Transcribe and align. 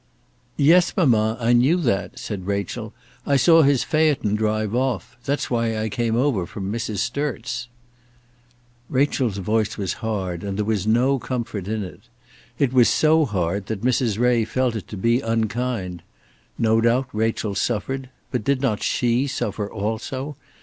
"Yes, 0.57 0.97
mamma, 0.97 1.37
I 1.39 1.53
knew 1.53 1.77
that," 1.77 2.17
said 2.17 2.47
Rachel. 2.47 2.91
"I 3.23 3.35
saw 3.35 3.61
his 3.61 3.83
phaeton 3.83 4.33
drive 4.33 4.73
off; 4.73 5.15
that's 5.25 5.51
why 5.51 5.77
I 5.77 5.89
came 5.89 6.15
over 6.15 6.47
from 6.47 6.71
Mrs. 6.73 6.97
Sturt's." 6.97 7.67
Rachel's 8.89 9.37
voice 9.37 9.77
was 9.77 9.93
hard, 10.01 10.43
and 10.43 10.57
there 10.57 10.65
was 10.65 10.87
no 10.87 11.19
comfort 11.19 11.67
in 11.67 11.83
it. 11.83 12.01
It 12.57 12.73
was 12.73 12.89
so 12.89 13.25
hard 13.25 13.67
that 13.67 13.83
Mrs. 13.83 14.17
Ray 14.17 14.43
felt 14.43 14.75
it 14.75 14.87
to 14.87 14.97
be 14.97 15.21
unkind. 15.21 16.01
No 16.57 16.81
doubt 16.81 17.09
Rachel 17.13 17.53
suffered; 17.53 18.09
but 18.31 18.43
did 18.43 18.59
not 18.59 18.81
she 18.81 19.27
suffer 19.27 19.71
also? 19.71 20.35